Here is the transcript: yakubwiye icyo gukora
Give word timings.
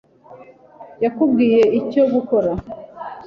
yakubwiye 1.03 1.61
icyo 1.79 2.03
gukora 2.13 2.51